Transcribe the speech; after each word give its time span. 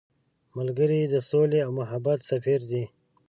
ملګری 0.57 1.01
د 1.13 1.15
سولې 1.29 1.59
او 1.65 1.71
محبت 1.79 2.19
سفیر 2.31 2.61
دی 2.71 2.83